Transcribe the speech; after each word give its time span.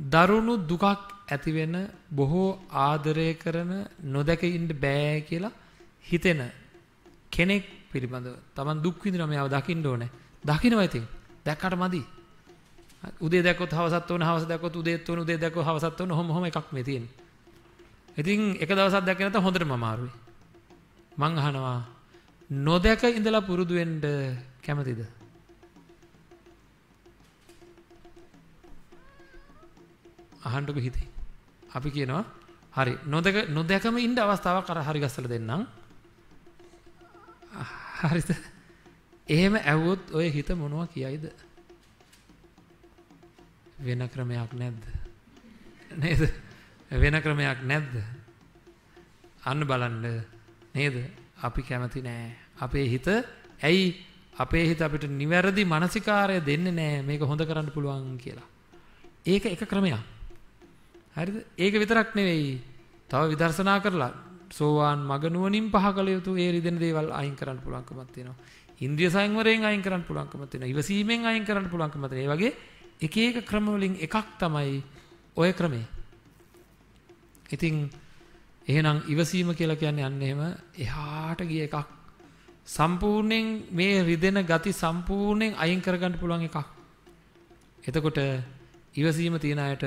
දරුණු 0.00 0.56
දුකක් 0.66 0.84
ඇති 1.28 1.52
වෙන 1.52 1.74
බොහෝ 2.10 2.58
ආදරය 2.70 3.34
කරන 3.34 3.72
නොදැක 4.04 4.42
ඉන්න 4.44 4.68
බෑ 4.68 5.20
කියලා 5.22 5.52
හිතෙන 6.02 6.40
කෙනෙක් 7.30 7.64
පිළිබඳව 7.90 8.36
තමන් 8.54 8.82
දුක් 8.82 8.96
විඳිනවා 8.98 9.26
මෙයාව 9.26 9.48
දකින්න 9.48 9.86
ඕනේ. 9.86 10.10
දකින්නවා 10.42 10.84
ඉතින්. 10.84 11.04
දැක්කට 11.46 11.76
මදි. 11.76 12.02
උදේ 13.20 13.42
දැක්කොත් 13.42 13.72
හවසත් 13.72 14.10
ඕන 14.10 14.22
හවස 14.22 14.44
දැක්කොත් 14.46 14.76
උදේත් 14.76 15.08
ඕන 15.08 15.18
උදේ 15.18 15.38
දැක්කොත් 15.38 15.66
හවසත් 15.66 16.00
ඕන 16.00 16.10
ඔහොම 16.10 16.30
ඔහොම 16.30 16.44
එකක් 16.44 16.72
මේ 16.72 16.84
තියෙන්නේ. 16.84 17.12
ඉතින් 18.16 18.40
එක 18.56 18.70
දවසක් 18.70 19.04
දැක්කේ 19.04 19.24
නැත්නම් 19.24 19.44
හොඳටම 19.44 19.72
අමාරුයි. 19.72 20.12
මං 21.16 21.38
අහනවා 21.38 21.80
නොදැක 22.50 23.02
ඉඳලා 23.10 23.40
පුරුදු 23.40 23.74
වෙන්න 23.74 24.00
කැමතිද? 24.62 25.19
අහන්නකො 30.42 30.80
හිතේ. 30.80 31.08
අපි 31.74 31.90
කියනවා 31.90 32.24
හරි 32.72 32.98
නොදක 33.06 33.36
නොදැකම 33.50 33.98
ඉන්න 33.98 34.18
අවස්ථාවක් 34.18 34.70
අර 34.70 34.82
හරි 34.82 35.00
ගස්සලා 35.00 35.28
දෙන්නම්. 35.28 35.66
හරිද? 38.02 38.30
එහෙම 39.28 39.54
ඇහුවොත් 39.56 40.10
ඔය 40.12 40.30
හිත 40.30 40.48
මොනවා 40.52 40.86
කියයිද? 40.86 41.30
වෙන 43.78 44.08
ක්‍රමයක් 44.08 44.52
නැද්ද? 44.54 44.84
නේද? 45.96 46.22
වෙන 46.92 47.22
ක්‍රමයක් 47.22 47.64
නැද්ද? 47.64 47.94
අන්න 49.44 49.66
බලන්න 49.66 50.22
නේද? 50.74 50.96
අපි 51.42 51.62
කැමති 51.62 52.02
නෑ. 52.02 52.30
අපේ 52.60 52.86
හිත 52.88 53.08
ඇයි 53.62 53.96
අපේ 54.36 54.64
හිත 54.68 54.80
අපිට 54.80 55.04
නිවැරදි 55.10 55.64
මානසිකාරය 55.64 56.40
දෙන්නේ 56.40 56.72
නෑ 56.72 57.02
මේක 57.02 57.22
හොඳ 57.22 57.42
කරන්න 57.42 57.70
පුළුවන් 57.70 58.16
කියලා. 58.18 58.48
ඒක 59.26 59.44
එක 59.46 59.68
ක්‍රමයක්. 59.68 60.19
හරිද? 61.16 61.44
ඒක 61.56 61.74
විතරක් 61.74 62.14
නෙවෙයි. 62.14 62.60
තව 63.08 63.20
විදර්ශනා 63.28 63.80
කරලා 63.80 64.12
සෝවාන් 64.50 65.00
මග 65.00 65.24
නුවණින් 65.26 65.70
පහ 65.70 65.86
කළ 65.94 66.08
යුතු 66.10 66.36
ඒ 66.36 66.50
රිදෙන 66.50 66.76
දේවල් 66.76 67.12
අයින් 67.12 67.34
කරන්න 67.34 67.58
පුළුවන්කමක් 67.58 68.10
තියෙනවා. 68.10 68.38
ඉන්ද්‍රිය 68.78 69.10
සංවරයෙන් 69.10 69.64
අයින් 69.64 69.82
කරන්න 69.82 70.04
පුළුවන්කමක් 70.04 70.46
තියෙනවා. 70.46 70.68
ඉවසීමෙන් 70.68 71.26
අයින් 71.26 71.44
කරන්න 71.44 71.68
පුළුවන්කමක් 71.68 72.08
තියෙනවා. 72.08 72.34
ඒ 72.34 72.36
වගේ 72.36 72.52
එක 73.00 73.16
එක 73.18 73.36
ක්‍රම 73.44 73.66
වලින් 73.68 73.94
එකක් 73.96 74.16
තමයි 74.38 74.82
ඔය 75.36 75.52
ක්‍රමය. 75.52 75.82
ඉතින් 77.48 77.90
එහෙනම් 78.66 78.98
ඉවසීම 79.08 79.50
කියලා 79.52 79.76
කියන්නේ 79.76 80.04
අන්න 80.04 80.20
එහෙම 80.20 80.40
එහාට 80.76 81.40
ගිය 81.42 81.62
එකක්. 81.62 81.76
සම්පූර්ණයෙන් 82.66 83.46
මේ 83.70 84.02
රිදෙන 84.02 84.38
ගති 84.42 84.72
සම්පූර්ණයෙන් 84.72 85.54
අයින් 85.56 85.80
කරගන්න 85.80 86.18
පුළුවන් 86.18 86.42
එකක්. 86.42 86.58
එතකොට 87.84 88.18
ඉවසීම 88.94 89.38
තියන 89.38 89.58
අයට 89.58 89.84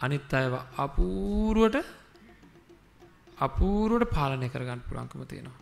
අනිත් 0.00 0.32
අයව 0.32 0.54
අපූර්වට 0.76 1.76
අපූර්වට 3.38 4.10
පාලනය 4.10 4.48
කරගන්න 4.48 4.80
පුළුවන්කම 4.82 5.22
තියෙනවා. 5.24 5.60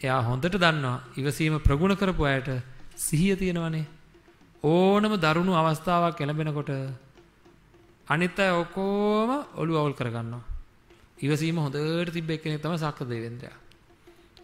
එයා 0.00 0.20
හොඳට 0.22 0.54
දන්නවා 0.54 1.02
ඉවසීම 1.16 1.58
ප්‍රගුණ 1.60 1.94
කරපු 1.94 2.24
අයට 2.24 2.50
සිහිය 2.96 3.36
තියෙනවනේ. 3.36 3.86
ඕනම 4.64 5.14
දරුණු 5.16 5.52
අවස්ථාවක් 5.54 6.20
එළඹෙනකොට 6.20 6.70
අනිත් 8.08 8.38
අය 8.38 8.50
ඔක්කොම 8.52 9.30
ඔළුව 9.54 9.76
අවුල් 9.76 9.94
කරගන්නවා. 9.94 10.42
ඉවසීම 11.18 11.56
හොඳට 11.56 12.12
තිබ්බ 12.12 12.30
එක්කෙනෙක් 12.30 12.60
තමයි 12.60 12.78
සක්‍ර 12.78 13.06
දෙවේන්ද්‍රයා. 13.06 13.56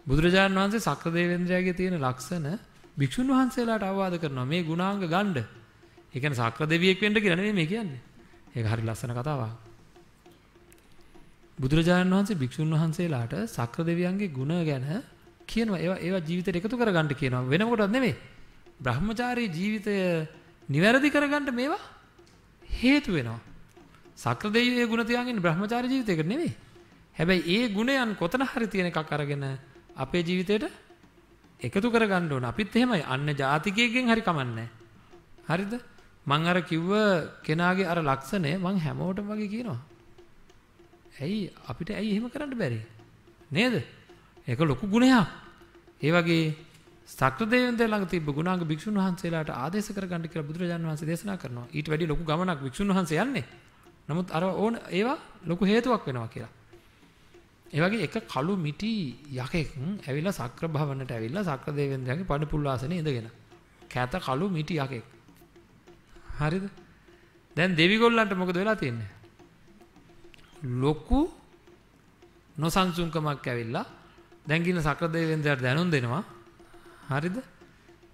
බුදුරජාණන් 0.05 0.55
වහන්සේ 0.55 0.79
සක්‍ර 0.81 1.09
දෙවේන්ද්‍රයාගේ 1.09 1.73
තියෙන 1.73 1.97
ලක්ෂණ 1.97 2.59
භික්ෂුන් 2.93 3.27
වහන්සේලාට 3.29 3.83
අවවාද 3.83 4.15
කරනවා 4.17 4.45
මේ 4.45 4.63
ගුණාංග 4.63 4.99
ගන්න. 5.01 5.37
ඒ 6.13 6.19
කියන්නේ 6.19 6.39
සක්‍ර 6.41 6.65
දෙවියෙක් 6.65 6.99
වෙන්න 6.99 7.15
කියලා 7.15 7.37
නෙමෙයි 7.37 7.53
මේ 7.53 7.67
කියන්නේ. 7.67 8.01
ඒක 8.53 8.65
හරි 8.65 8.83
ලස්සන 8.83 9.13
කතාවක්. 9.13 9.51
බුදුරජාණන් 11.57 12.11
වහන්සේ 12.11 12.35
භික්ෂුන් 12.35 12.71
වහන්සේලාට 12.71 13.33
සක්‍ර 13.47 13.83
දෙවියන්ගේ 13.83 14.27
ගුණ 14.29 14.53
ගැන 14.65 14.85
කියනවා. 15.45 15.79
ඒවා 15.79 15.99
ඒවා 15.99 16.21
ජීවිතේට 16.21 16.57
එකතු 16.57 16.75
කරගන්න 16.75 17.07
කියනවා. 17.11 17.43
වෙන 17.43 17.61
මොකටවත් 17.61 17.91
නෙමෙයි. 17.91 18.15
බ්‍රහ්මචාරී 18.79 19.49
ජීවිතය 19.49 19.93
නිවැරදි 20.69 21.09
කරගන්න 21.09 21.53
මේවා 21.53 21.81
හේතු 22.63 23.13
වෙනවා. 23.13 23.39
සක්‍ර 24.17 24.49
දෙවියන්ගේ 24.49 24.87
ගුණ 24.87 25.05
තියාගෙන 25.05 25.39
බ්‍රහ්මචාරී 25.39 25.91
ජීවිතයකට 25.91 26.27
නෙමෙයි. 26.27 26.51
හැබැයි 27.15 27.43
ඒ 27.47 27.69
ගුණයන් 27.69 28.15
කොතන 28.15 28.43
හරි 28.43 28.67
තියෙන 28.67 28.87
එකක් 28.87 29.11
අරගෙන 29.11 29.45
අපේ 29.95 30.23
ජීවිතේට 30.23 30.65
එකතු 31.59 31.87
කරගන්න 31.89 32.31
ඕන. 32.31 32.45
අපිත් 32.45 32.75
එහෙමයි. 32.75 33.03
අන්න 33.05 33.27
ජාතිකයෙක්ගෙන් 33.33 34.09
හරි 34.09 34.21
කමන්නේ 34.21 34.69
හරිද? 35.45 35.73
මං 36.25 36.47
අර 36.47 36.61
කිව්ව 36.61 36.91
කෙනාගේ 37.41 37.85
අර 37.85 37.97
ලක්ෂණය 37.99 38.57
මං 38.57 38.77
හැමෝටම 38.77 39.27
වගේ 39.27 39.49
කියනවා. 39.49 39.79
ඇයි 41.19 41.51
අපිට 41.67 41.89
ඇයි 41.91 42.11
එහෙම 42.11 42.29
කරන්න 42.29 42.53
බැරි? 42.55 42.81
නේද? 43.49 43.83
ඒක 44.47 44.59
ලොකු 44.61 44.87
ගුණයක්. 44.87 45.27
ඒ 45.99 46.11
වගේ 46.11 46.55
සක්‍රදේවන්තය 47.09 47.83
ළඟ 47.83 48.07
තිබ්බ 48.07 48.27
ගුණාංග 48.27 48.63
භික්ෂුන් 48.63 48.95
වහන්සේලාට 48.95 49.49
ආදේශ 49.51 49.91
කරගන්න 49.91 50.25
කියලා 50.25 50.47
බුදුරජාණන් 50.47 50.85
වහන්සේ 50.85 51.07
දේශනා 51.07 51.37
කරනවා. 51.37 51.67
ඊට 51.69 51.87
වැඩි 51.87 52.07
ලොකු 52.07 52.23
ගමනක් 52.23 52.59
භික්ෂුන් 52.59 52.87
වහන්සේ 52.89 53.19
යන්නේ. 53.19 53.45
නමුත් 54.07 54.31
අර 54.31 54.43
ඕන 54.43 54.77
ඒවා 54.89 55.17
ලොකු 55.45 55.65
හේතුවක් 55.65 56.05
වෙනවා 56.05 56.27
කියලා. 56.27 56.53
ඒ 57.73 57.79
වගේ 57.79 58.03
එක 58.03 58.15
කළු 58.25 58.53
මිටි 58.57 58.91
යකෙක් 59.33 59.69
ඇවිල්ලා 60.01 60.33
සක්‍ර 60.33 60.67
භවනට 60.67 61.11
ඇවිල්ලා 61.11 61.43
සක්‍ර 61.45 61.71
දේවේන්ද්‍රයාගේ 61.71 62.25
පඩ 62.25 62.45
පුල්ලාසනේ 62.45 62.99
ඉඳගෙන. 62.99 63.29
කැත 63.89 64.13
කළු 64.19 64.49
මිටි 64.49 64.75
යකෙක්. 64.77 65.05
හරිද? 66.41 66.65
දැන් 67.55 67.75
දෙවිගොල්ලන්ට 67.75 68.33
මොකද 68.35 68.55
වෙලා 68.55 68.75
තියෙන්නේ? 68.75 69.09
ලොකු 70.63 71.19
නොසන්සුන්කමක් 72.55 73.47
ඇවිල්ලා 73.47 73.85
දැන් 74.47 74.63
කින 74.63 74.77
සක්‍ර 74.79 75.07
දේවේන්ද්‍රයාට 75.07 75.61
දැනුම් 75.61 75.89
දෙනවා. 75.89 76.23
හරිද? 77.09 77.37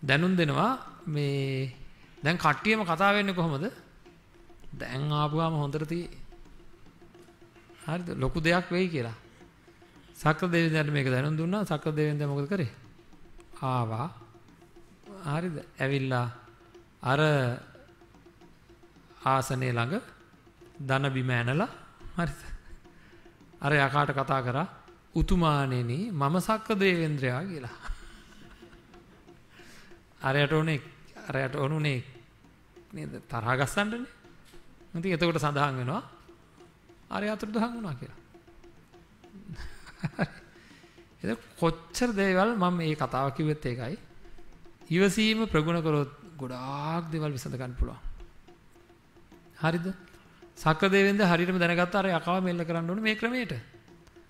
දැනුම් 0.02 0.36
දෙනවා 0.36 0.72
මේ 1.06 1.72
දැන් 2.24 2.38
කට්ටියම 2.38 2.84
කතා 2.84 3.14
වෙන්නේ 3.14 3.34
කොහොමද? 3.34 3.72
දැන් 4.74 5.12
ආපුවාම 5.12 5.54
හොඳට 5.54 5.88
තියෙයි. 5.88 6.10
හරිද? 7.86 8.08
ලොකු 8.16 8.40
දෙයක් 8.40 8.68
වෙයි 8.72 8.90
කියලා. 8.90 9.16
සක්‍ර 10.16 10.48
දේවේන්ද්‍රයාට 10.48 10.92
මේක 10.92 11.08
දැනුම් 11.08 11.38
දුන්නා. 11.38 11.66
සක්‍ර 11.66 11.92
දේවේන්ද්‍රයා 11.92 12.30
මොකද 12.30 12.50
කරේ? 12.50 12.72
ආවා. 13.64 14.08
හරිද? 15.28 15.56
ඇවිල්ලා 15.80 16.28
අර 17.04 17.20
ආසනයේ 19.28 19.72
ළඟ 19.72 20.02
ධන 20.80 21.06
බිම 21.12 21.30
ඇනලා 21.32 21.70
හරිද? 22.16 22.40
අර 23.60 23.72
යකාට 23.74 24.12
කතා 24.14 24.42
කරා 24.42 24.68
උතුමාණෙනි 25.16 26.00
මම 26.12 26.36
සක්‍ර 26.40 26.76
දේවේන්ද්‍රයා 26.76 27.42
කියලා. 27.44 27.76
අරයට 30.22 30.54
ඕනේ 30.54 30.80
අරයට 31.28 31.56
ඕනුනේ 31.56 32.00
නේද 32.94 33.14
තරහ 33.24 33.56
ගස්සන්නනේ. 33.56 34.06
ඉතින් 34.94 35.14
එතකොට 35.14 35.40
සඳහන් 35.40 35.78
වෙනවා 35.78 36.04
අරය 37.10 37.28
අතුරුදහන් 37.28 37.74
වුණා 37.74 37.96
කියලා. 37.96 38.20
එතකොට 41.24 41.44
කොච්චර 41.58 42.10
දේවල් 42.14 42.56
මම 42.56 42.76
මේ 42.76 42.96
කතාව 42.96 43.32
කිව්වෙත් 43.32 43.66
ඒකයි. 43.66 43.98
ඉවසීම 44.90 45.40
ප්‍රගුණ 45.48 45.82
කරොත් 45.82 46.12
ගොඩාක් 46.38 47.12
දේවල් 47.12 47.32
විසඳ 47.32 47.56
ගන්න 47.56 47.76
පුළුවන්. 47.76 48.07
හරිද? 49.60 49.88
සක්‍ර 50.56 50.90
දෙවෙන්ද 50.90 51.22
හරියටම 51.22 51.58
දැනගත්ත 51.58 51.96
අර 51.96 52.06
යකාව 52.08 52.44
මෙල්ල 52.44 52.62
කරන්න 52.62 52.90
ඕනේ 52.90 53.04
මේ 53.04 53.16
ක්‍රමයට. 53.16 53.54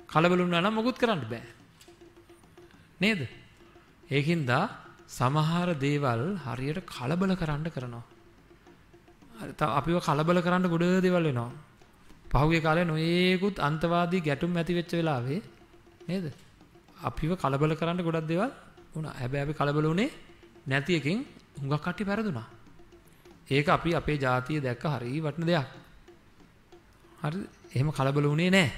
කලබල 0.08 0.40
වුණා 0.40 0.62
නම් 0.62 0.74
මොකුත් 0.74 0.98
කරන්න 0.98 1.24
බෑ. 1.26 1.44
නේද? 3.00 3.22
ඒකින්ද 4.10 4.52
සමහර 5.10 5.70
දේවල් 5.78 6.24
හරියට 6.38 6.80
කලබල 6.86 7.32
කරන්න 7.36 7.68
කරනවා. 7.68 8.04
හරි 9.40 9.54
අපිව 9.72 9.98
කලබල 10.02 10.42
කරන්න 10.42 10.66
ගොඩ 10.66 10.86
දේවල් 11.02 11.24
වෙනවා. 11.24 11.52
පහුගිය 12.28 12.62
කාලේ 12.62 12.86
නොයේකුත් 12.86 13.60
අන්තවාදී 13.60 14.22
ගැටුම් 14.22 14.52
ඇති 14.54 14.74
වෙච්ච 14.74 14.92
වෙලාවේ 14.94 15.42
නේද? 16.08 16.26
අපිව 17.02 17.32
කලබල 17.36 17.76
කරන්න 17.76 18.00
ගොඩක් 18.02 18.28
දේවල් 18.28 18.52
වුණා. 18.94 19.14
හැබැයි 19.14 19.44
අපි 19.44 19.54
කලබල 19.54 19.86
වුණේ 19.86 20.12
නැති 20.68 20.92
එකෙන් 20.96 21.20
හුඟක් 21.58 21.80
කට්ටිය 21.80 22.06
පෙරදුනා. 22.06 22.48
ඒක 23.50 23.68
අපි 23.68 23.96
අපේ 23.96 24.18
ජාතිය 24.18 24.60
දැක්ක 24.60 24.84
හරි 24.86 25.20
වටින 25.20 25.46
දෙයක්. 25.46 25.68
හරි 27.22 27.40
එහෙම 27.72 27.92
කලබල 27.92 28.26
වුණේ 28.26 28.50
නැහැ. 28.50 28.72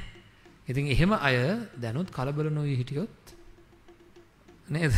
ඉතින් 0.68 0.86
එහෙම 0.88 1.12
අය 1.14 1.38
දැනුත් 1.76 2.10
කලබල 2.10 2.50
නොවී 2.50 2.78
හිටියොත් 2.78 3.34
නේද? 4.68 4.94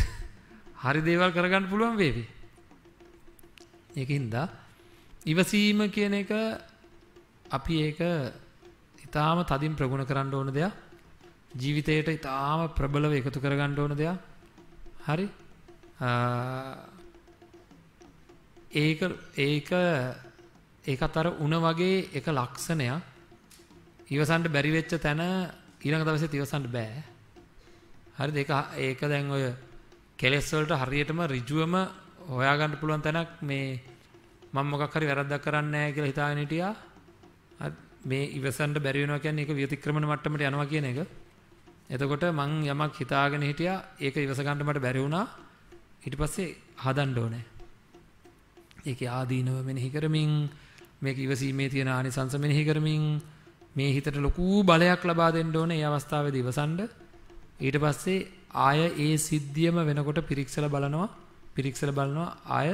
හරි 0.77 1.01
දේවල් 1.01 1.31
කරගන්න 1.31 1.69
පුළුවන් 1.69 1.95
වේවි. 1.95 2.25
ඒකින්ද 3.93 4.35
ඉවසීම 5.23 5.87
කියන 5.89 6.13
එක 6.15 6.31
අපි 7.49 7.75
ඒක 7.81 7.99
ඊටාම 9.01 9.45
තදින් 9.45 9.75
ප්‍රගුණ 9.75 10.05
කරන්න 10.05 10.33
ඕන 10.33 10.49
දෙයක්. 10.49 10.73
ජීවිතයට 11.53 12.07
ඊටාම 12.09 12.69
ප්‍රබලව 12.69 13.13
එකතු 13.13 13.39
කරගන්න 13.39 13.77
ඕන 13.77 13.95
දෙයක්. 13.95 14.19
හරි? 15.05 15.27
ඒක 18.73 19.01
ඒක 19.37 19.69
ඒකත් 20.85 21.17
අර 21.17 21.27
උණ 21.37 21.55
වගේ 21.57 22.07
එක 22.13 22.25
ලක්ෂණයක් 22.27 23.01
ඉවසන්න 24.07 24.47
බැරි 24.47 24.71
වෙච්ච 24.71 24.95
තැන 24.97 25.19
ඊළඟ 25.81 26.05
දවසේ 26.05 26.31
ඉවසන්න 26.31 26.67
බෑ. 26.67 27.03
හරිද? 28.15 28.35
ඒක 28.37 28.51
ඒක 28.77 28.99
දැන් 29.01 29.29
ඔය 29.29 29.53
කෙලෙස් 30.17 30.47
වලට 30.47 30.77
හරියටම 30.77 31.19
ඍජුවම 31.25 31.75
හොයාගන්න 32.29 32.79
පුළුවන් 32.79 33.01
තැනක් 33.01 33.41
මේ 33.41 33.79
මම 34.53 34.65
මොකක් 34.65 34.87
හරි 34.89 35.05
වැරද්දක් 35.05 35.41
කරන්නේ 35.41 35.71
නැහැ 35.71 35.93
කියලා 35.93 36.11
හිතාගෙන 36.11 36.39
හිටියා. 36.39 36.73
මේ 38.03 38.31
ඉවසන්න 38.31 38.73
බැරි 38.75 39.03
වෙනවා 39.03 39.19
කියන්නේ 39.19 39.43
ඒක 39.43 39.51
විතික්‍රමන 39.53 40.05
මට්ටමට 40.05 40.41
යනවා 40.43 40.65
කියන 40.65 40.85
එක. 40.85 40.99
එතකොට 41.89 42.23
මං 42.31 42.51
යමක් 42.65 42.95
හිතාගෙන 42.95 43.43
හිටියා 43.43 43.79
ඒක 43.99 44.15
ඉවස 44.17 44.39
ගන්න 44.39 44.63
මට 44.63 44.79
බැරි 44.79 45.01
වුණා. 45.01 45.27
ඊට 46.03 46.15
පස්සේ 46.15 46.55
හදන්න 46.77 47.17
ඕනේ. 47.17 47.50
ඒකේ 48.83 49.09
ආදීනව 49.09 49.57
මෙනෙහි 49.63 49.89
කරමින් 49.89 50.31
මේක 50.99 51.17
ඉවසීමේ 51.17 51.69
තියෙන 51.69 51.89
ආනිසංස 51.89 52.33
මෙනෙහි 52.35 52.63
කරමින් 52.63 53.03
මේ 53.75 53.91
හිතට 53.91 54.15
ලොකු 54.17 54.63
බලයක් 54.63 55.03
ලබා 55.03 55.31
දෙන්න 55.31 55.53
ඕනේ 55.53 55.77
මේ 55.77 55.87
අවස්ථාවේදී 55.87 56.41
ඉවසන්න. 56.41 56.79
ඊට 57.59 57.77
පස්සේ 57.77 58.27
ආය 58.59 58.79
ඒ 58.97 59.17
සිද්ධියම 59.19 59.77
වෙනකොට 59.81 60.19
පිරික්සලා 60.23 60.69
බලනවා. 60.69 61.09
පිරික්සලා 61.55 61.91
බලනවා 61.91 62.29
ආය 62.49 62.69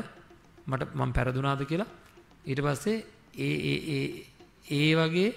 මට 0.67 0.89
මම 0.93 1.11
පෙරදුනාද 1.13 1.61
කියලා. 1.63 1.89
ඊට 2.45 2.61
පස්සේ 2.61 2.97
ඒ 3.37 3.55
ඒ 3.65 3.77
ඒ 3.89 4.07
ඒ 4.71 4.91
වගේ 4.95 5.29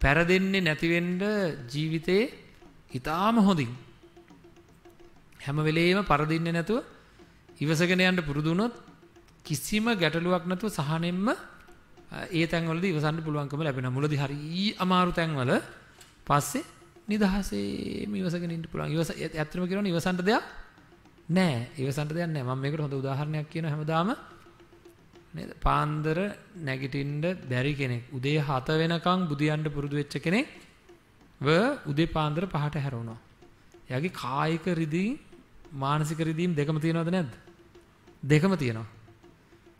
පැරදෙන්නේ 0.00 0.60
නැති 0.60 0.86
වෙන්න 0.88 1.20
ජීවිතේ 1.66 2.22
ඊටාම 2.90 3.36
හොඳින් 3.38 3.72
හැම 5.40 5.58
වෙලෙම 5.58 6.04
පරදින්නේ 6.04 6.52
නැතුව 6.52 6.82
ඉවසගෙන 7.58 8.02
යන්න 8.02 8.20
පුරුදු 8.20 8.50
වුණොත් 8.50 8.74
කිසිම 9.44 9.86
ගැටලුවක් 9.94 10.44
නැතුව 10.46 10.70
සහනෙන්ම 10.70 11.28
ඒ 12.30 12.46
තැන්වලදී 12.46 12.92
ඉවසන්න 12.94 13.22
පුළුවන්කම 13.22 13.60
ලැබෙනවා. 13.60 13.90
මුලදී 13.90 14.22
හරි 14.22 14.74
අමාරු 14.78 15.12
තැන්වල 15.12 15.52
පස්සේ 16.26 16.64
නිදහසේම 17.08 18.12
ඉවසගෙන 18.14 18.50
ඉන්න 18.50 18.64
පුළුවන්. 18.64 18.92
ඉවස 18.92 19.10
ඇත්තටම 19.12 19.64
කියනවා 19.64 19.92
ඉවසන්න 19.92 20.18
දෙයක් 20.20 20.44
නෑ. 21.28 21.56
ඉවසන්න 21.76 22.08
දෙයක් 22.08 22.28
නෑ. 22.28 22.44
මම 22.44 22.60
මේකට 22.60 22.80
හොඳ 22.80 22.94
උදාහරණයක් 22.94 23.48
කියනවා 23.50 23.72
හැමදාම 23.74 24.08
නේද? 25.34 25.50
පාන්දර 25.58 26.18
නැගිටින්න 26.58 27.22
බැරි 27.44 27.74
කෙනෙක්. 27.74 28.02
උදේ 28.12 28.38
7 28.42 28.78
වෙනකන් 28.80 29.20
බුදියන්න 29.28 29.64
පුරුදු 29.66 29.96
වෙච්ච 29.96 30.14
කෙනෙක් 30.20 30.48
ව 31.40 31.48
උදේ 31.90 32.08
පාන්දර 32.08 32.44
5ට 32.46 32.76
හැරෙනවා. 32.78 33.18
එයාගේ 33.88 34.12
කායික 34.14 34.66
රිදීම් 34.74 35.18
මානසික 35.74 36.20
රිදීම් 36.20 36.54
දෙකම 36.54 36.76
තියෙනවද 36.78 37.10
නැද්ද? 37.10 37.32
දෙකම 38.24 38.54
තියෙනවා. 38.56 39.01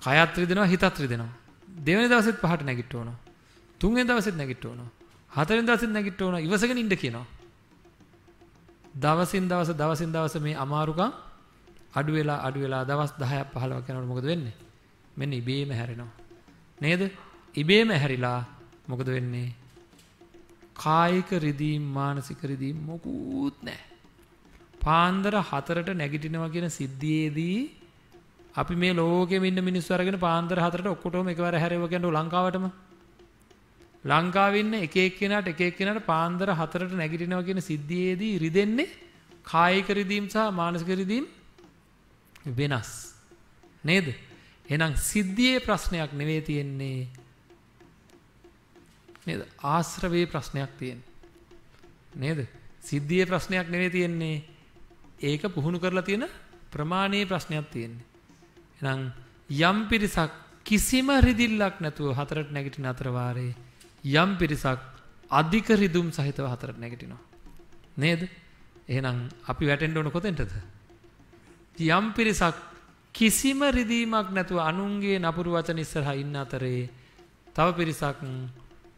කයත් 0.02 0.34
රිදෙනවා 0.38 0.66
හිතත් 0.66 0.98
රිදෙනවා. 0.98 1.32
දෙවෙනි 1.68 2.08
දවසෙත් 2.08 2.36
පහට 2.36 2.62
නැගිට 2.64 2.94
ඕන. 2.94 3.08
තුන්වෙනි 3.80 4.08
දවසෙත් 4.08 4.36
නැගිට 4.36 4.64
ඕන. 4.64 4.80
හතරවෙනි 5.30 5.66
දවසෙත් 5.66 5.90
නැගිට 5.90 6.22
ඕන. 6.22 6.34
ඉවසගෙන 6.38 6.78
ඉන්න 6.78 6.94
කියනවා. 6.94 7.26
දවසින් 8.94 9.48
දවස 9.48 9.70
දවසින් 9.72 10.10
දවස 10.12 10.34
මේ 10.40 10.56
අමාරුකම් 10.56 11.12
අඩු 11.94 12.12
වෙලා 12.12 12.38
අඩු 12.46 12.60
වෙලා 12.60 12.84
දවස් 12.84 13.12
10ක් 13.20 13.32
15ක් 13.54 13.88
යනකොට 13.90 14.10
මොකද 14.12 14.24
වෙන්නේ? 14.24 14.54
මෙන්න 15.16 15.32
ඉබේම 15.32 15.70
හැරෙනවා. 15.70 16.12
නේද? 16.80 17.02
ඉබේම 17.54 17.88
හැරිලා 17.92 18.40
මොකද 18.88 19.06
වෙන්නේ? 19.06 19.48
කායික 20.74 21.30
රිදීම් 21.46 21.82
මානසික 21.98 22.40
රිදීම් 22.42 22.76
මොකුත් 22.88 23.56
නැහැ. 23.62 23.84
පාන්දර 24.80 25.34
4ට 25.42 25.94
නැගිටිනවා 25.94 26.50
කියන 26.54 26.68
සිද්ධියේදී 26.70 27.58
අපි 28.54 28.74
මේ 28.74 28.92
ලෝකෙම 28.92 29.44
ඉන්න 29.44 29.60
මිනිස්සු 29.64 29.94
අරගෙන 29.94 30.18
පාන්දර 30.18 30.58
4ට 30.60 30.88
ඔක්කොටම 30.94 31.28
එකවර 31.32 31.54
හැරෙව 31.62 31.84
කියනකොට 31.88 32.16
ලංකාවටම. 32.18 32.66
ලංකාවේ 34.04 34.60
ඉන්න 34.60 34.74
එක 34.74 34.96
එක්කෙනාට 34.96 35.48
එක 35.52 35.60
එක්කෙනාට 35.68 36.04
පාන්දර 36.04 36.52
4ට 36.52 36.98
නැගිටිනවා 37.00 37.46
කියන 37.48 37.60
සිද්ධියේදී 37.70 38.34
රිදෙන්නේ 38.44 38.88
කායික 39.44 39.88
රිදීම් 39.88 40.28
සහ 40.28 40.52
මානසික 40.52 40.92
රිදීම් 41.00 41.26
වෙනස්. 42.58 43.14
නේද? 43.84 44.14
එහෙනම් 44.66 44.96
සිද්ධියේ 44.96 45.64
ප්‍රශ්නයක් 45.66 46.12
නෙවෙයි 46.12 46.42
තියෙන්නේ. 46.42 47.08
නේද? 49.26 49.40
ආශ්‍රවේ 49.64 50.26
ප්‍රශ්නයක් 50.26 50.70
තියෙන්නේ. 50.78 51.08
නේද? 52.16 52.46
සිද්ධියේ 52.80 53.26
ප්‍රශ්නයක් 53.26 53.66
නෙවෙයි 53.68 53.90
තියෙන්නේ. 53.90 54.44
ඒක 55.22 55.42
පුහුණු 55.54 55.78
කරලා 55.80 56.04
තියෙන 56.04 56.28
ප්‍රමාණයේ 56.70 57.24
ප්‍රශ්නයක් 57.24 57.66
තියෙන්නේ. 57.72 58.11
එහෙනම් 58.82 59.12
යම් 59.48 59.88
පිරිසක් 59.88 60.30
කිසිම 60.64 61.08
රිදිල්ලක් 61.20 61.80
නැතුව 61.80 62.14
හතරට 62.14 62.50
නැගිටින 62.50 62.86
අතර 62.86 63.08
වාරේ 63.08 63.54
යම් 64.04 64.36
පිරිසක් 64.36 64.80
අධික 65.30 65.68
රිදුම් 65.68 66.10
සහිතව 66.10 66.46
හතරට 66.46 66.78
නැගිටිනවා. 66.78 67.20
නේද? 67.96 68.28
එහෙනම් 68.88 69.28
අපි 69.44 69.66
වැටෙන්න 69.66 69.96
ඕන 69.96 70.10
කොතෙන්ටද? 70.10 70.52
යම් 71.78 72.12
පිරිසක් 72.12 72.56
කිසිම 73.14 73.60
රිදීමක් 73.62 74.28
නැතුව 74.30 74.58
අනුන්ගේ 74.60 75.18
නපුරු 75.18 75.52
වචන 75.52 75.78
ඉස්සරහා 75.78 76.14
ඉන්න 76.14 76.34
අතරේ 76.34 76.90
තව 77.54 77.68
පිරිසක් 77.72 78.18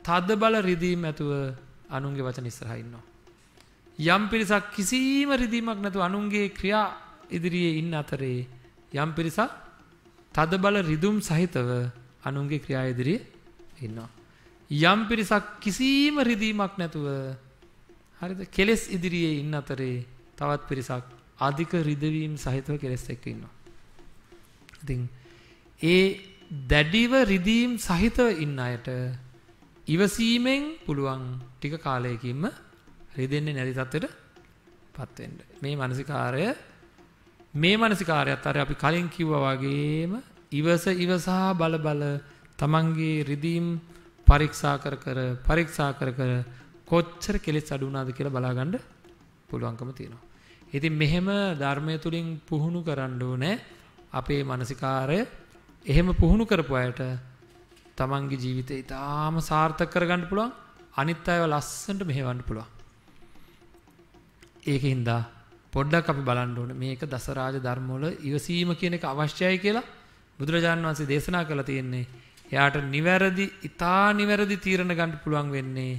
තද 0.02 0.28
බල 0.34 0.54
රිදීම් 0.60 1.04
ඇතුව 1.04 1.30
අනුන්ගේ 1.88 2.22
වචන 2.22 2.46
ඉස්සරහා 2.46 2.76
ඉන්නවා. 2.76 3.04
යම් 3.98 4.22
පිරිසක් 4.28 4.72
කිසිම 4.72 5.30
රිදීමක් 5.32 5.78
නැතුව 5.78 6.02
අනුන්ගේ 6.02 6.48
ක්‍රියා 6.50 6.86
ඉදිරියේ 7.30 7.78
ඉන්න 7.78 7.94
අතරේ 7.94 8.46
යම් 8.92 9.12
පිරිසක් 9.12 9.63
තද 10.34 10.52
බල 10.58 10.76
රිදුම් 10.82 11.16
සහිතව 11.20 11.68
අනුන්ගේ 12.24 12.58
ක්‍රියා 12.58 12.86
ඉදිරියේ 12.86 13.26
ඉන්නවා. 13.80 14.10
යම් 14.70 15.00
පිරිසක් 15.08 15.44
කිසිම 15.60 16.18
රිදීමක් 16.20 16.74
නැතුව 16.76 17.06
හරිද 18.20 18.40
කෙලෙස් 18.50 18.82
ඉදිරියේ 18.88 19.40
ඉන්න 19.40 19.54
අතරේ 19.54 20.04
තවත් 20.36 20.62
පිරිසක් 20.68 21.04
අධික 21.38 21.72
රිදවීම් 21.82 22.34
සහිතව 22.36 22.78
කෙලෙස් 22.78 23.04
එක්ක 23.06 23.24
ඉන්නවා. 23.26 23.52
ඉතින් 24.82 25.08
ඒ 25.80 26.02
දැඩිව 26.64 27.12
රිදීම් 27.24 27.78
සහිතව 27.78 28.40
ඉන්න 28.40 28.58
අයට 28.60 28.88
ඉවසීමෙන් 29.86 30.62
පුළුවන් 30.86 31.24
ටික 31.54 31.74
කාලයකින්ම 31.78 32.44
රිදෙන්නේ 33.14 33.54
නැති 33.54 33.74
තත්ත්වයට 33.74 34.14
පත් 34.94 35.16
වෙන්න. 35.18 35.36
මේ 35.62 35.76
මානසිකාරය 35.76 36.46
මේ 37.54 37.76
මානසිකාරයත් 37.76 38.44
අර 38.44 38.56
අපි 38.56 38.74
කලින් 38.74 39.08
කිව්වා 39.08 39.54
වගේම 39.54 40.12
ඉවස 40.52 40.84
ඉවසා 40.96 41.54
බල 41.54 41.74
බල 41.78 42.02
තමන්ගේ 42.58 43.22
රිදීම් 43.22 43.66
පරීක්ෂා 44.26 44.74
කර 44.76 44.96
කර 44.96 45.18
පරීක්ෂා 45.40 45.90
කර 45.92 46.10
කර 46.12 46.30
කොච්චර 46.84 47.38
කෙලෙස් 47.38 47.70
අඩු 47.70 47.86
වුණාද 47.86 48.10
කියලා 48.10 48.34
බලාගන්න 48.34 48.74
පුළුවන්කම 49.48 49.90
තියෙනවා. 49.92 50.22
ඉතින් 50.72 50.92
මෙහෙම 50.94 51.28
ධර්මය 51.56 51.94
තුලින් 51.98 52.26
පුහුණු 52.42 52.82
කරන්න 52.82 53.22
ඕනේ 53.22 53.54
අපේ 54.12 54.42
මානසිකාරය 54.42 55.20
එහෙම 55.86 56.08
පුහුණු 56.12 56.44
කරපු 56.44 56.74
අයට 56.74 57.00
තමන්ගේ 57.94 58.42
ජීවිතය 58.44 58.82
ඉතාම 58.82 59.38
සාර්ථක 59.40 59.94
කරගන්න 59.94 60.26
පුළුවන් 60.26 60.50
අනිත් 60.96 61.28
අයව 61.28 61.46
ලස්සනට 61.46 62.02
මෙහෙවන්න 62.02 62.42
පුළුවන්. 62.42 62.66
ඒකින්ද 64.66 65.08
පොඩ්ඩක් 65.74 66.08
අපි 66.08 66.22
බලන්න 66.22 66.56
ඕනේ 66.56 66.76
මේක 66.76 67.02
දසරාජ 67.06 67.56
ධර්ම 67.58 67.88
වල 67.90 68.04
ඉවසීම 68.22 68.70
කියන 68.74 68.94
එක 68.94 69.04
අවශ්‍යයි 69.04 69.58
කියලා 69.58 69.84
බුදුරජාණන් 70.38 70.86
වහන්සේ 70.86 71.06
දේශනා 71.06 71.44
කළා 71.44 71.64
තියෙන්නේ. 71.64 72.06
එයාට 72.46 72.76
නිවැරදි 72.86 73.46
ඊටා 73.60 74.12
නිවැරදි 74.12 74.56
තීරණ 74.58 74.92
ගන්න 74.92 75.18
පුළුවන් 75.18 75.50
වෙන්නේ 75.50 75.94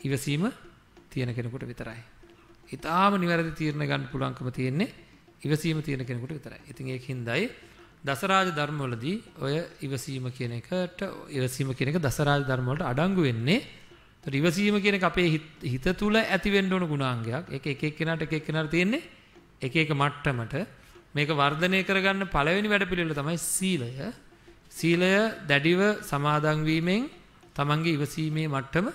ඉවසීම 0.00 0.44
තියෙන 1.08 1.32
කෙනෙකුට 1.32 1.64
විතරයි. 1.64 2.02
ඊටාම 2.68 3.16
නිවැරදි 3.16 3.52
තීරණ 3.52 3.84
ගන්න 3.84 4.08
පුළුවන්කම 4.08 4.50
තියෙන්නේ 4.50 4.94
ඉවසීම 5.42 5.82
තියෙන 5.82 6.02
කෙනෙකුට 6.02 6.32
විතරයි. 6.32 6.60
ඉතින් 6.66 6.86
ඒකින්දයි 6.88 7.48
දසරාජ 8.04 8.52
ධර්ම 8.52 8.78
වලදී 8.80 9.16
ඔය 9.38 9.54
ඉවසීම 9.80 10.30
කියන 10.30 10.52
එකට 10.54 11.00
ඉවසීම 11.30 11.72
කියන 11.72 11.88
එක 11.88 11.98
දසරාජ 12.00 12.44
ධර්ම 12.44 12.66
වලට 12.66 12.84
අඩංගු 12.84 13.22
වෙන්නේ. 13.22 13.60
ඒතර 14.26 14.34
ඉවසීම 14.34 14.82
කියන 14.82 14.94
එක 14.94 15.02
අපේ 15.04 15.40
හිත 15.62 15.86
තුල 15.96 16.14
ඇති 16.14 16.50
වෙන්න 16.50 16.72
ඕන 16.72 16.82
ගුණාංගයක්. 16.84 17.46
ඒක 17.48 17.66
එක 17.68 17.82
එක්කෙනාට 17.84 18.22
එක 18.22 18.32
එක්කෙනාට 18.32 18.70
තියෙන්නේ 18.70 19.02
එක 19.62 19.76
එක 19.76 19.90
මට්ටමට 19.90 20.66
මේක 21.14 21.28
වර්ධනය 21.30 21.84
කරගන්න 21.84 22.26
පළවෙනි 22.26 22.68
වැඩපිළිවෙල 22.68 23.14
තමයි 23.14 23.38
සීලය. 23.38 23.90
සීලය 24.68 25.46
දැඩිව 25.46 26.02
සමාදන් 26.02 26.64
වීමෙන් 26.64 27.08
තමන්ගේ 27.54 27.94
ඉවසීමේ 27.94 28.48
මට්ටම 28.48 28.90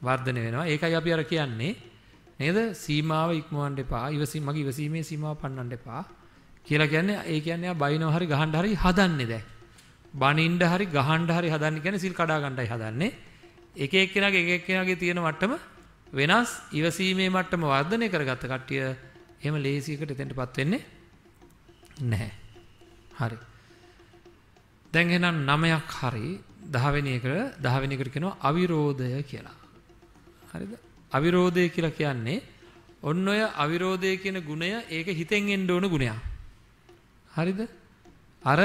වර්ධනය 0.00 0.40
වෙනවා. 0.42 0.66
ඒකයි 0.66 0.94
අපි 0.94 1.12
අර 1.12 1.24
කියන්නේ 1.24 1.76
නේද? 2.38 2.76
සීමාව 2.76 3.32
ඉක්මවන්න 3.32 3.78
එපා. 3.78 4.10
ඉවසීම 4.10 4.44
මගේ 4.44 4.62
ඉවසීමේ 4.62 5.02
සීමාව 5.02 5.40
පන්නන්න 5.40 5.72
එපා. 5.72 6.04
කියලා 6.62 6.86
කියන්නේ 6.88 7.24
ඒ 7.24 7.40
කියන්නේ 7.40 7.70
ආ 7.70 7.80
බයිනව 7.80 8.12
හරි 8.12 8.26
ගහන්න 8.26 8.52
හරි 8.52 8.76
හදන්නේ 8.76 9.26
දැන්. 9.26 9.44
බනින්න 10.14 10.60
හරි 10.62 10.86
ගහන්න 10.88 11.28
හරි 11.30 11.48
හදන්නේ 11.48 11.80
කියන්නේ 11.80 11.98
සිල් 11.98 12.12
කඩා 12.12 12.42
ගන්නයි 12.42 12.68
හදන්නේ. 12.68 13.31
එක 13.74 13.94
එක්කෙනාගේ 13.94 14.42
එක 14.44 14.50
එක්කෙනාගේ 14.58 14.96
තියෙන 14.96 15.18
මට්ටම 15.18 15.56
වෙනස් 16.12 16.50
ඉවසීමේ 16.72 17.30
මට්ටම 17.30 17.64
වර්ධනය 17.64 18.08
කරගත්ත 18.08 18.44
කට්ටිය 18.44 18.82
එහෙම 19.40 19.54
ලේසියකට 19.56 20.10
එතෙන්ටපත් 20.10 20.56
වෙන්නේ 20.58 20.84
නැහැ. 22.02 22.30
හරි. 23.18 23.38
දැන් 24.92 25.10
එහෙනම් 25.10 25.36
නමයක් 25.42 25.88
හරි 25.90 26.38
දහවෙනි 26.68 27.16
එකට 27.16 27.60
දහවෙනි 27.60 27.94
එකට 27.94 28.12
කියනවා 28.12 28.36
අවිරෝධය 28.40 29.22
කියලා. 29.24 29.56
හරිද? 30.50 30.72
අවිරෝධය 31.12 31.68
කියලා 31.70 31.90
කියන්නේ 31.92 32.42
ඔන්න 33.02 33.26
ඔය 33.26 33.40
අවිරෝධය 33.56 34.16
කියන 34.18 34.36
ගුණය 34.42 34.70
ඒක 34.90 35.06
හිතෙන් 35.08 35.48
එන්න 35.48 35.70
ඕන 35.70 35.88
ගුණයක්. 35.88 36.20
හරිද? 37.30 37.60
අර 38.42 38.60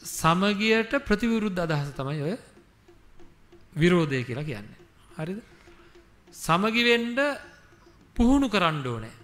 සමගියට 0.00 0.92
ප්‍රතිවිරුද්ධ 1.02 1.58
අදහස 1.58 1.90
තමයි 1.92 2.22
ඔය 2.22 2.36
විරෝධය 3.76 4.24
කියලා 4.24 4.44
කියන්නේ. 4.44 4.78
හරිද? 5.16 5.38
සමගි 6.32 6.82
වෙන්න 6.84 7.18
පුහුණු 8.16 8.48
කරන්න 8.48 8.86
ඕනේ. 8.86 9.14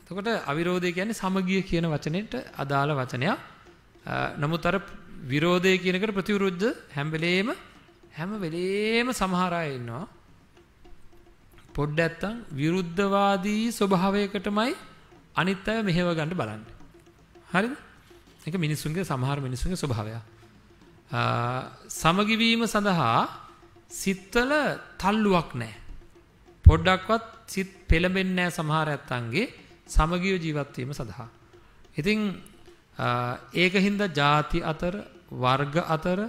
එතකොට 0.00 0.28
අවිරෝධය 0.46 0.92
කියන්නේ 0.92 1.14
සමගිය 1.14 1.62
කියන 1.62 1.86
වචනෙට 1.86 2.34
අදාළ 2.56 2.92
වචනයක්. 2.92 3.38
නමුත් 4.38 4.66
අර 4.66 4.76
විරෝධය 5.24 5.74
කියනකට 5.78 6.14
ප්‍රතිවිරුද්ධ 6.14 6.68
හැම 6.94 7.10
වෙලේම 7.10 7.50
හැම 8.12 8.30
වෙලේම 8.36 9.12
සමහර 9.12 9.52
අය 9.54 9.76
ඉන්නවා. 9.76 10.06
පොඩ්ඩක් 11.74 11.98
නැත්තම් 11.98 12.34
විරුද්ධවාදී 12.52 13.64
ස්වභාවයකටමයි 13.70 14.72
අනිත් 15.34 15.68
අය 15.68 15.82
මෙහෙව 15.82 16.08
ගන්න 16.10 16.32
බලන්නේ. 16.32 16.74
හරිද? 17.52 17.74
ඒක 18.44 18.54
මිනිසුන්ගේ 18.56 19.04
සමහර 19.04 19.38
මිනිසුන්ගේ 19.40 19.76
ස්වභාවයක්. 19.76 20.22
සමගි 21.92 22.36
වීම 22.36 22.62
සඳහා 22.66 23.47
සිත්වල 23.90 24.52
තල්ලුවක් 24.98 25.50
නැහැ. 25.54 25.76
පොඩ්ඩක්වත් 26.64 27.26
සිත් 27.46 27.70
පෙළඹෙන්නේ 27.88 28.34
නැහැ 28.38 28.56
සමහර 28.58 28.88
ඇත්තන්ගේ 28.88 29.46
සමගිය 29.86 30.36
ජීවත් 30.38 30.76
වීම 30.76 30.92
සඳහා. 30.92 31.28
ඉතින් 31.96 32.20
ඒකින්ද 33.54 34.02
ಜಾති 34.12 34.60
අතර 34.62 34.94
වර්ග 35.32 35.76
අතර 35.86 36.20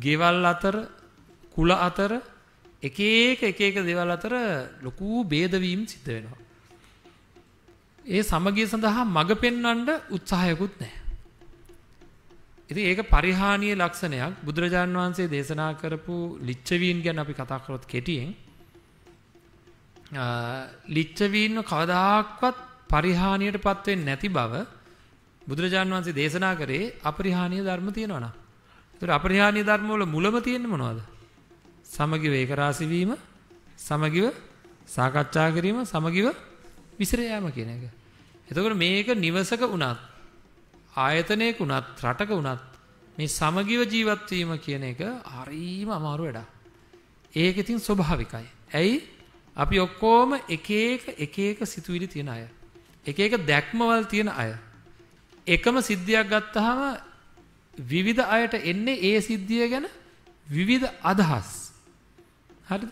ගෙවල් 0.00 0.44
අතර 0.44 0.76
කුල 1.54 1.70
අතර 1.70 2.20
එක 2.82 2.98
එක 2.98 3.42
එක 3.42 3.60
එක 3.60 3.76
දේවල් 3.82 4.10
අතර 4.10 4.32
ලොකු 4.82 5.24
ભેදවීම් 5.24 5.86
සිද්ධ 5.86 6.08
වෙනවා. 6.08 6.40
ඒ 8.06 8.22
සමගිය 8.22 8.66
සඳහා 8.66 9.04
මඟ 9.06 9.32
පෙන්වන්න 9.36 9.88
උත්සාහයකුත් 10.10 10.74
නැහැ. 10.80 11.01
ඉතින් 12.72 12.84
ඒක 12.86 13.00
පරිහානිය 13.06 13.74
ලක්ෂණයක් 13.74 14.40
බුදුරජාන් 14.42 14.94
වහන්සේ 14.94 15.28
දේශනා 15.28 15.72
කරපු 15.74 16.16
ලිච්ඡවීන් 16.40 16.98
ගැන 17.02 17.18
අපි 17.18 17.34
කතා 17.34 17.60
කරොත් 17.60 17.84
කෙටියෙන් 17.86 18.30
ලිච්ඡවීන්ව 20.88 21.64
කවදාක්වත් 21.64 22.56
පරිහානියටපත් 22.88 23.86
වෙන්නේ 23.86 24.06
නැති 24.06 24.28
බව 24.30 24.52
බුදුරජාන් 25.42 25.88
වහන්සේ 25.88 26.14
දේශනා 26.14 26.54
කරේ 26.54 26.92
අපරිහානීය 27.02 27.62
ධර්ම 27.62 27.88
තියෙනවා 27.90 28.20
නා. 28.20 28.32
ඒතර 28.94 29.10
අපරිහානීය 29.10 29.64
ධර්ම 29.64 29.88
වල 29.88 30.04
මුලම 30.06 30.36
තියෙන්නේ 30.40 30.68
මොනවද? 30.68 31.00
සමගිව 31.86 32.32
ඒකරාශී 32.32 32.88
වීම, 32.88 33.12
සමගිව 33.78 34.26
සාකච්ඡා 34.86 35.48
කිරීම, 35.50 35.84
සමගිව 35.84 36.26
විසිර 36.98 37.20
යාම 37.20 37.50
කියන 37.50 37.68
එක. 37.68 37.82
එතකොට 38.48 38.76
මේක 38.76 39.08
නිවසක 39.16 39.60
වුණත්, 39.62 39.98
ආයතනයක 40.96 41.58
වුණත්, 41.58 41.84
රටක 42.04 42.28
වුණත් 42.28 42.60
මේ 43.18 43.26
සමගිව 43.26 43.84
ජීවත් 43.84 44.30
වීම 44.30 44.56
කියන 44.58 44.82
එක 44.82 45.00
හරිම 45.00 45.90
අමාරු 45.90 46.24
වැඩක්. 46.24 46.48
ඒක 47.36 47.56
ඉතින් 47.58 47.78
ස්වභාවිකයි. 47.78 48.46
ඇයි? 48.74 49.02
අපි 49.56 49.78
ඔක්කොම 49.78 50.34
එක 50.48 50.70
එක 50.70 51.08
එක 51.18 51.38
එක 51.38 51.66
සිතුවිලි 51.66 52.06
තියෙන 52.06 52.28
අය. 52.28 52.48
එක 53.06 53.18
එක 53.18 53.46
දැක්මවල් 53.46 54.04
තියෙන 54.04 54.28
අය. 54.28 54.54
එකම 55.46 55.80
සිද්ධියක් 55.80 56.28
ගත්තාම 56.28 56.96
විවිධ 57.74 58.20
අයට 58.20 58.54
එන්නේ 58.54 59.00
ඒ 59.10 59.20
සිද්ධිය 59.20 59.68
ගැන 59.68 59.86
විවිධ 60.50 60.88
අදහස්. 61.02 61.72
හරිද? 62.68 62.88